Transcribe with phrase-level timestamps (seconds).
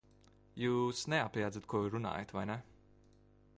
[0.61, 2.59] Jūs neapjēdzat, ko runājat, vai ne?